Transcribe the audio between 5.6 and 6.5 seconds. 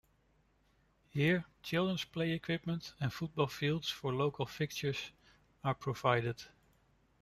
are provided.